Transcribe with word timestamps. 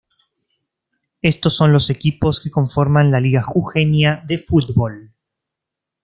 Éstos 1.21 1.55
son 1.55 1.71
los 1.73 1.91
equipos 1.91 2.41
que 2.41 2.49
conforman 2.49 3.11
la 3.11 3.19
Liga 3.19 3.43
Jujeña 3.43 4.23
de 4.25 4.39
fútbol. 4.39 5.13